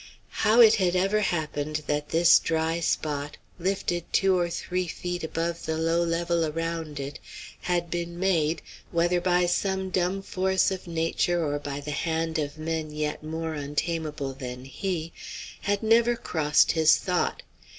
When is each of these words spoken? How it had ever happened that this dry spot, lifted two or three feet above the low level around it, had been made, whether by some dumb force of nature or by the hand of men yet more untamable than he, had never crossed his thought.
How 0.41 0.61
it 0.61 0.73
had 0.77 0.95
ever 0.95 1.19
happened 1.19 1.83
that 1.85 2.09
this 2.09 2.39
dry 2.39 2.79
spot, 2.79 3.37
lifted 3.59 4.11
two 4.11 4.35
or 4.35 4.49
three 4.49 4.87
feet 4.87 5.23
above 5.23 5.67
the 5.67 5.77
low 5.77 6.01
level 6.01 6.43
around 6.43 6.99
it, 6.99 7.19
had 7.61 7.91
been 7.91 8.17
made, 8.19 8.63
whether 8.89 9.21
by 9.21 9.45
some 9.45 9.91
dumb 9.91 10.23
force 10.23 10.71
of 10.71 10.87
nature 10.87 11.45
or 11.45 11.59
by 11.59 11.81
the 11.81 11.91
hand 11.91 12.39
of 12.39 12.57
men 12.57 12.89
yet 12.89 13.21
more 13.23 13.53
untamable 13.53 14.33
than 14.33 14.65
he, 14.65 15.13
had 15.61 15.83
never 15.83 16.15
crossed 16.15 16.71
his 16.71 16.95
thought. 16.97 17.43